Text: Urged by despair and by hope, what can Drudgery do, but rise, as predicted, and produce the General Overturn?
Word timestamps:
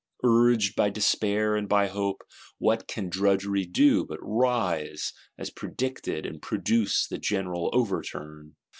Urged 0.23 0.75
by 0.75 0.89
despair 0.89 1.55
and 1.55 1.69
by 1.69 1.85
hope, 1.85 2.23
what 2.57 2.87
can 2.87 3.07
Drudgery 3.07 3.65
do, 3.67 4.03
but 4.03 4.17
rise, 4.23 5.13
as 5.37 5.51
predicted, 5.51 6.25
and 6.25 6.41
produce 6.41 7.05
the 7.07 7.19
General 7.19 7.69
Overturn? 7.71 8.55